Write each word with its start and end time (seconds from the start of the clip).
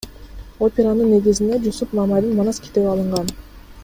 Операнын 0.67 1.11
негизине 1.11 1.59
Жусуп 1.65 1.93
Мамайдын 1.99 2.33
Манас 2.39 2.63
китеби 2.65 2.91
алынган. 2.95 3.31